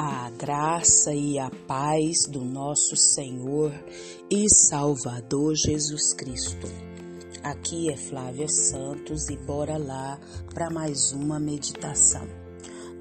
[0.00, 3.72] A graça e a paz do nosso Senhor
[4.30, 6.68] e Salvador Jesus Cristo.
[7.42, 10.16] Aqui é Flávia Santos e bora lá
[10.54, 12.28] para mais uma meditação.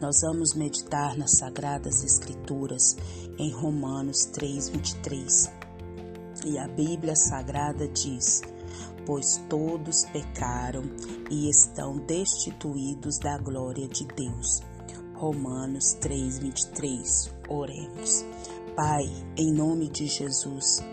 [0.02, 2.96] Nós vamos meditar nas Sagradas Escrituras
[3.38, 5.52] em Romanos 3:23.
[6.48, 8.42] E a Bíblia Sagrada diz:
[9.06, 10.82] Pois todos pecaram
[11.30, 14.77] e estão destituídos da glória de Deus
[15.18, 17.34] Romanos 3:23.
[17.50, 18.24] Oremos.
[18.76, 19.04] Pai,
[19.36, 20.84] em nome de Jesus,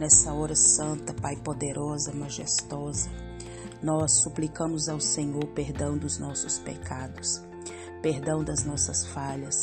[0.00, 3.08] nessa hora santa, Pai poderosa, majestosa,
[3.80, 7.40] nós suplicamos ao Senhor perdão dos nossos pecados,
[8.02, 9.54] perdão das nossas falhas,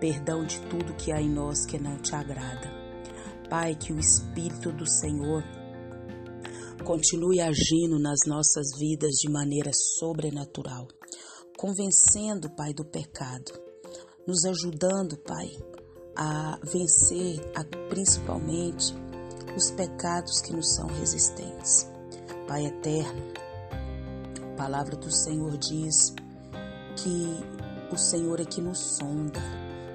[0.00, 2.68] perdão de tudo que há em nós que não te agrada.
[3.48, 5.44] Pai, que o Espírito do Senhor
[6.84, 10.88] continue agindo nas nossas vidas de maneira sobrenatural
[11.58, 13.50] convencendo, Pai, do pecado,
[14.24, 15.50] nos ajudando, Pai,
[16.16, 18.94] a vencer a, principalmente
[19.56, 21.88] os pecados que nos são resistentes.
[22.46, 23.32] Pai eterno,
[24.40, 26.14] a palavra do Senhor diz
[26.96, 27.26] que
[27.92, 29.40] o Senhor é que nos sonda,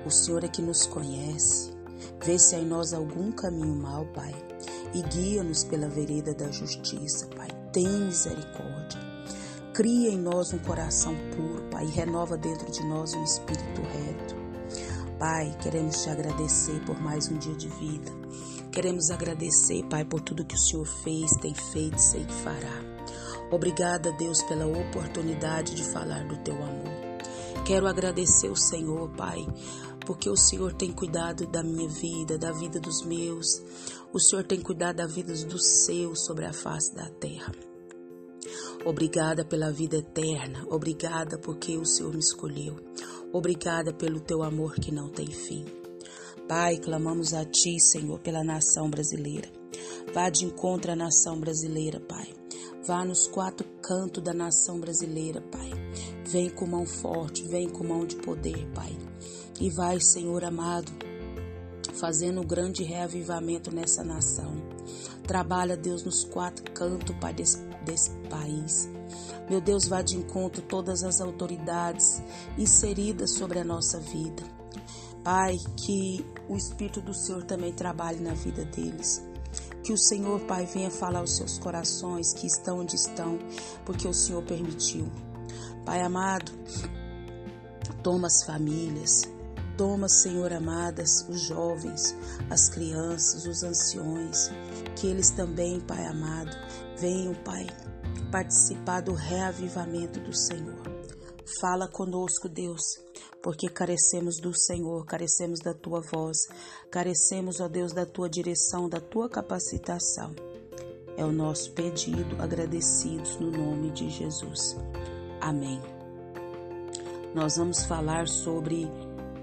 [0.06, 1.72] o Senhor é que nos conhece.
[2.26, 4.36] Vê se há em nós algum caminho mau, Pai,
[4.94, 7.48] e guia-nos pela vereda da justiça, Pai.
[7.72, 9.13] Tem misericórdia.
[9.74, 14.36] Cria em nós um coração puro, Pai, e renova dentro de nós um espírito reto.
[15.18, 18.12] Pai, queremos te agradecer por mais um dia de vida.
[18.72, 22.84] Queremos agradecer, Pai, por tudo que o Senhor fez, tem feito e sei que fará.
[23.50, 27.64] Obrigada, Deus, pela oportunidade de falar do teu amor.
[27.66, 29.44] Quero agradecer o Senhor, Pai,
[30.06, 33.60] porque o Senhor tem cuidado da minha vida, da vida dos meus.
[34.14, 37.73] O Senhor tem cuidado da vida dos seus sobre a face da terra.
[38.86, 40.66] Obrigada pela vida eterna.
[40.70, 42.76] Obrigada porque o Senhor me escolheu.
[43.32, 45.66] Obrigada pelo teu amor que não tem fim.
[46.48, 49.48] Pai, clamamos a Ti, Senhor, pela nação brasileira.
[50.14, 52.34] Vá de encontro à nação brasileira, Pai.
[52.86, 55.72] Vá nos quatro cantos da nação brasileira, Pai.
[56.28, 58.98] Vem com mão forte, vem com mão de poder, Pai.
[59.62, 60.92] E vai, Senhor amado,
[61.94, 64.54] fazendo um grande reavivamento nessa nação.
[65.26, 68.90] Trabalha, Deus, nos quatro cantos, Pai, desse, desse país.
[69.50, 72.22] Meu Deus, vá de encontro todas as autoridades
[72.58, 74.44] inseridas sobre a nossa vida.
[75.24, 79.24] Pai, que o Espírito do Senhor também trabalhe na vida deles.
[79.84, 83.40] Que o Senhor, Pai, venha falar aos seus corações que estão onde estão,
[83.86, 85.06] porque o Senhor permitiu.
[85.86, 86.52] Pai amado,
[88.02, 89.24] toma as famílias,
[89.78, 92.16] Toma, Senhor amadas, os jovens,
[92.50, 94.50] as crianças, os anciões,
[94.96, 96.56] que eles também, Pai amado,
[96.98, 97.66] venham, Pai,
[98.32, 100.82] participar do reavivamento do Senhor.
[101.60, 102.82] Fala conosco, Deus,
[103.42, 106.38] porque carecemos do Senhor, carecemos da tua voz,
[106.92, 110.36] carecemos, ó Deus, da tua direção, da tua capacitação.
[111.18, 114.78] É o nosso pedido, agradecidos no nome de Jesus.
[115.42, 115.82] Amém.
[117.36, 118.88] Nós vamos falar sobre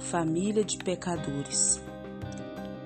[0.00, 1.80] família de pecadores.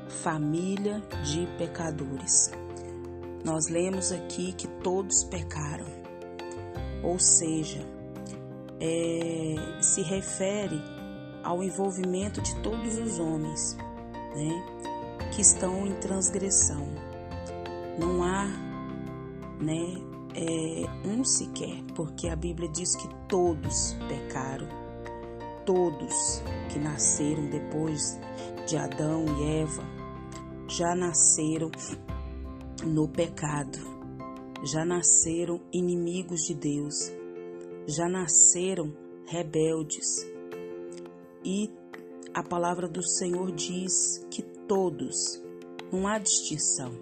[0.09, 2.51] Família de pecadores.
[3.45, 5.87] Nós lemos aqui que todos pecaram,
[7.03, 7.81] ou seja,
[8.81, 10.83] é, se refere
[11.43, 13.77] ao envolvimento de todos os homens,
[14.35, 16.87] né, que estão em transgressão.
[17.99, 18.47] Não há,
[19.61, 19.95] né,
[20.35, 24.84] é, um sequer, porque a Bíblia diz que todos pecaram
[25.65, 26.43] todos
[26.73, 28.19] que nasceram depois
[28.67, 29.83] de Adão e Eva
[30.69, 31.71] já nasceram
[32.85, 33.79] no pecado,
[34.65, 37.13] já nasceram inimigos de Deus,
[37.87, 38.95] já nasceram
[39.27, 40.27] rebeldes.
[41.45, 41.71] E
[42.33, 45.43] a palavra do Senhor diz que todos,
[45.93, 46.93] não há distinção.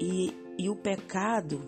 [0.00, 1.60] E, e o pecado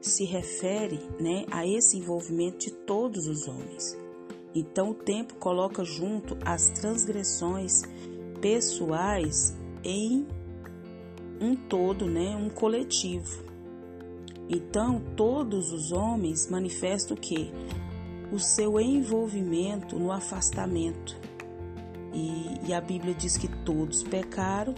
[0.00, 4.01] se refere né, a esse envolvimento de todos os homens.
[4.54, 7.82] Então o tempo coloca junto as transgressões
[8.40, 10.26] pessoais em
[11.40, 13.42] um todo, né, um coletivo.
[14.48, 17.52] Então todos os homens manifestam o que
[18.30, 21.16] o seu envolvimento no afastamento.
[22.12, 24.74] E, e a Bíblia diz que todos pecaram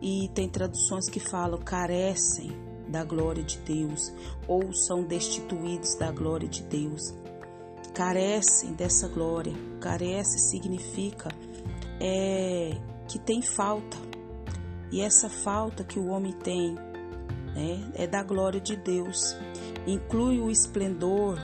[0.00, 2.50] e tem traduções que falam carecem
[2.88, 4.12] da glória de Deus
[4.48, 7.14] ou são destituídos da glória de Deus
[7.94, 9.52] carecem dessa glória.
[9.80, 11.28] Carece significa
[12.00, 12.72] é,
[13.08, 13.96] que tem falta.
[14.90, 19.36] E essa falta que o homem tem né, é da glória de Deus.
[19.86, 21.38] Inclui o esplendor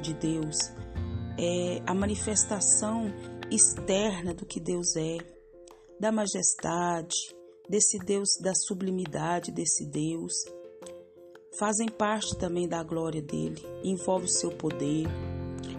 [0.00, 0.56] de Deus,
[1.38, 3.12] é a manifestação
[3.50, 5.18] externa do que Deus é,
[5.98, 7.16] da majestade,
[7.68, 10.34] desse Deus, da sublimidade desse Deus.
[11.58, 15.06] Fazem parte também da glória dele, envolve o seu poder,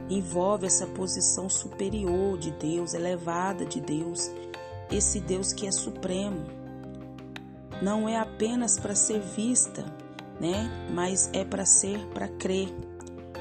[0.10, 4.30] envolve essa posição superior de Deus, elevada de Deus,
[4.92, 6.46] esse Deus que é supremo.
[7.82, 9.84] Não é apenas para ser vista,
[10.40, 10.70] né?
[10.94, 12.70] Mas é para ser para crer,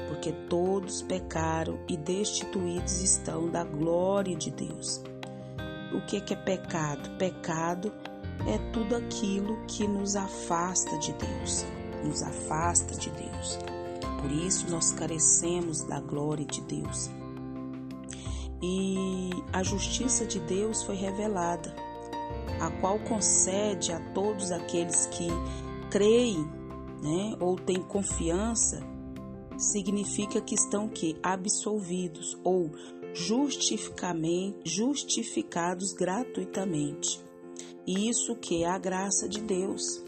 [0.09, 5.01] porque todos pecaram e destituídos estão da glória de Deus.
[5.93, 7.09] O que é pecado?
[7.17, 7.93] Pecado
[8.47, 11.65] é tudo aquilo que nos afasta de Deus,
[12.03, 13.74] nos afasta de Deus.
[14.25, 17.11] Por isso nós carecemos da glória de Deus.
[18.59, 21.75] E a justiça de Deus foi revelada,
[22.59, 25.27] a qual concede a todos aqueles que
[25.91, 26.43] creem,
[27.03, 28.81] né, ou têm confiança,
[29.59, 32.71] significa que estão que absolvidos ou
[33.13, 37.23] justificados gratuitamente.
[37.85, 40.03] E isso que é a graça de Deus.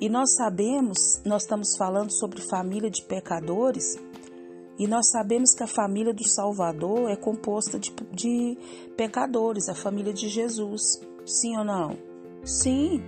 [0.00, 3.98] E nós sabemos, nós estamos falando sobre família de pecadores,
[4.78, 8.56] e nós sabemos que a família do Salvador é composta de, de
[8.96, 10.80] pecadores, a família de Jesus.
[11.26, 11.98] Sim ou não?
[12.42, 13.02] Sim.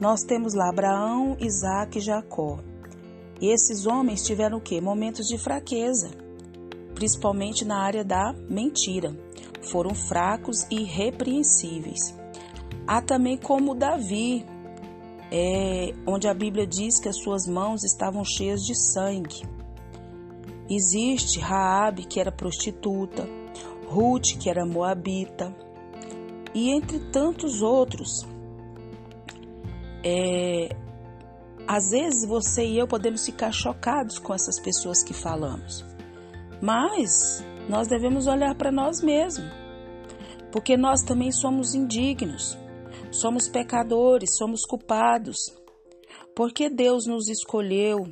[0.00, 2.60] Nós temos lá Abraão, Isaac e Jacó.
[3.38, 4.80] E esses homens tiveram o quê?
[4.80, 6.08] Momentos de fraqueza,
[6.94, 9.14] principalmente na área da mentira.
[9.70, 12.14] Foram fracos e irrepreensíveis.
[12.86, 14.46] Há também como Davi,
[15.30, 19.42] é, onde a Bíblia diz que as suas mãos estavam cheias de sangue.
[20.68, 23.28] Existe Raabe, que era prostituta,
[23.86, 25.54] Ruth, que era moabita,
[26.54, 28.26] e entre tantos outros.
[30.04, 30.74] É,
[31.66, 35.84] às vezes você e eu podemos ficar chocados com essas pessoas que falamos,
[36.60, 39.50] mas nós devemos olhar para nós mesmos,
[40.50, 42.58] porque nós também somos indignos.
[43.10, 45.36] Somos pecadores, somos culpados.
[46.34, 48.06] Porque Deus nos escolheu,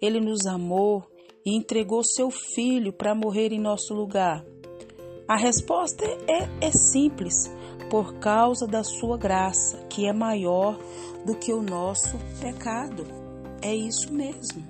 [0.00, 1.04] Ele nos amou
[1.44, 4.44] e entregou seu Filho para morrer em nosso lugar?
[5.28, 7.50] A resposta é, é simples:
[7.90, 10.78] por causa da Sua graça, que é maior
[11.24, 13.04] do que o nosso pecado.
[13.60, 14.66] É isso mesmo.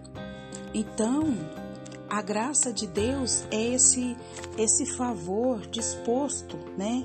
[0.74, 1.36] Então,
[2.08, 4.16] a graça de Deus é esse
[4.56, 7.04] esse favor disposto, né?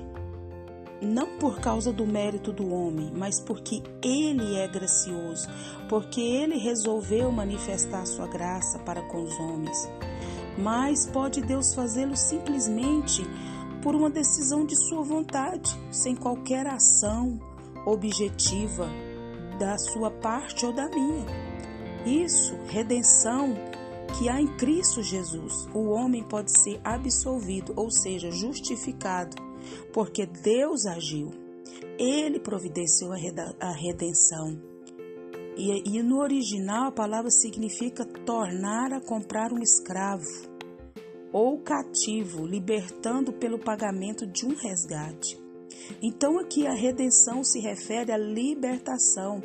[1.04, 5.48] Não por causa do mérito do homem, mas porque ele é gracioso,
[5.88, 9.88] porque ele resolveu manifestar sua graça para com os homens.
[10.58, 13.22] Mas pode Deus fazê-lo simplesmente
[13.82, 17.38] por uma decisão de sua vontade, sem qualquer ação
[17.84, 18.88] objetiva
[19.58, 21.26] da sua parte ou da minha.
[22.06, 23.54] Isso, redenção
[24.16, 29.36] que há em Cristo Jesus, o homem pode ser absolvido, ou seja, justificado
[29.92, 31.30] porque Deus agiu.
[31.98, 34.60] Ele providenciou a redenção.
[35.56, 40.52] E, e, no original a palavra significa tornar a comprar um escravo
[41.32, 45.40] ou cativo, libertando pelo pagamento de um resgate.
[46.02, 49.40] Então aqui a redenção se refere à libertação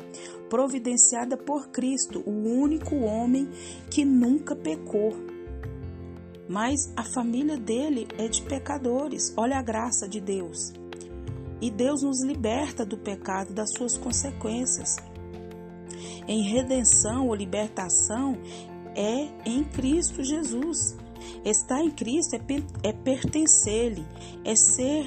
[0.50, 3.48] providenciada por Cristo, o único homem
[3.88, 5.30] que nunca pecou
[6.50, 9.32] mas a família dele é de pecadores.
[9.36, 10.72] Olha a graça de Deus.
[11.60, 14.96] E Deus nos liberta do pecado, das suas consequências.
[16.26, 18.36] Em redenção ou libertação
[18.96, 20.96] é em Cristo Jesus.
[21.44, 22.40] Estar em Cristo é,
[22.88, 24.04] é pertencer-lhe,
[24.44, 25.06] é ser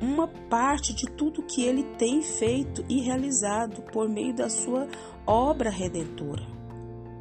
[0.00, 4.88] uma parte de tudo que ele tem feito e realizado por meio da sua
[5.26, 6.46] obra redentora.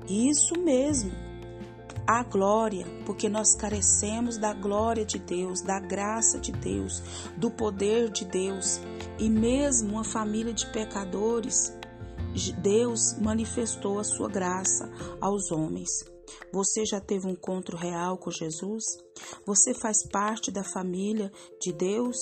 [0.07, 1.11] Isso mesmo
[2.07, 7.01] a glória, porque nós carecemos da glória de Deus, da graça de Deus,
[7.35, 8.79] do poder de Deus.
[9.17, 11.73] E mesmo uma família de pecadores,
[12.61, 14.89] Deus manifestou a sua graça
[15.19, 16.14] aos homens.
[16.51, 18.83] Você já teve um encontro real com Jesus?
[19.45, 22.17] Você faz parte da família de Deus?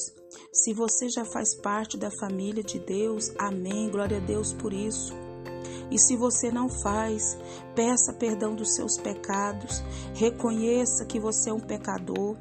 [0.52, 3.90] Se você já faz parte da família de Deus, amém.
[3.90, 5.23] Glória a Deus por isso.
[5.94, 7.38] E se você não faz,
[7.76, 9.84] peça perdão dos seus pecados,
[10.16, 12.36] reconheça que você é um pecador,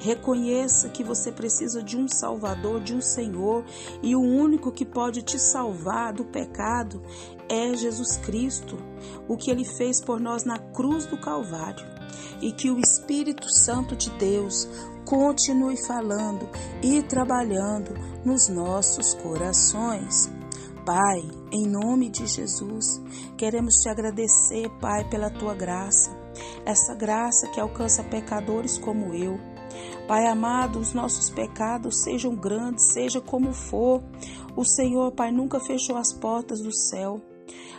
[0.00, 3.64] reconheça que você precisa de um Salvador, de um Senhor,
[4.02, 7.00] e o único que pode te salvar do pecado
[7.48, 8.76] é Jesus Cristo,
[9.28, 11.86] o que ele fez por nós na cruz do Calvário.
[12.42, 14.68] E que o Espírito Santo de Deus
[15.04, 16.48] continue falando
[16.82, 17.94] e trabalhando
[18.24, 20.35] nos nossos corações.
[20.86, 23.02] Pai, em nome de Jesus,
[23.36, 26.16] queremos te agradecer, Pai, pela tua graça,
[26.64, 29.36] essa graça que alcança pecadores como eu.
[30.06, 34.00] Pai amado, os nossos pecados sejam grandes, seja como for,
[34.56, 37.20] o Senhor, Pai, nunca fechou as portas do céu.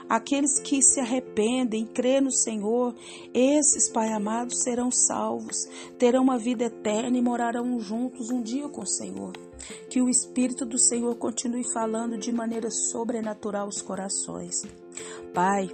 [0.09, 2.93] Aqueles que se arrependem, crê no Senhor,
[3.33, 5.65] esses, Pai amado, serão salvos,
[5.97, 9.46] terão uma vida eterna e morarão juntos um dia com o Senhor.
[9.89, 14.61] Que o Espírito do Senhor continue falando de maneira sobrenatural aos corações.
[15.33, 15.69] Pai,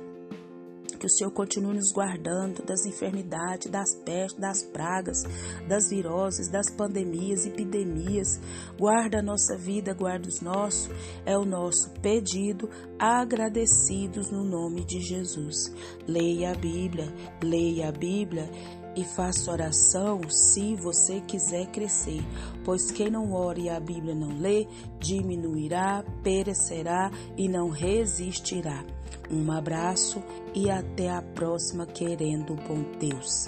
[1.03, 5.23] que o Senhor continue nos guardando das enfermidades, das pestes, das pragas,
[5.67, 8.39] das viroses, das pandemias, epidemias.
[8.79, 10.89] Guarda a nossa vida, guarda os nossos.
[11.25, 15.73] É o nosso pedido, agradecidos no nome de Jesus.
[16.07, 18.49] Leia a Bíblia, leia a Bíblia
[18.95, 22.23] e faça oração se você quiser crescer,
[22.63, 24.67] pois quem não ore e a Bíblia não lê,
[25.00, 28.83] diminuirá, perecerá e não resistirá.
[29.31, 30.21] Um abraço
[30.53, 33.47] e até a próxima, querendo bom Deus.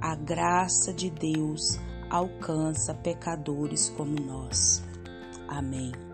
[0.00, 1.78] A graça de Deus
[2.10, 4.82] alcança pecadores como nós.
[5.48, 6.13] Amém.